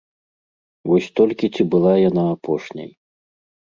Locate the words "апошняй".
2.35-2.91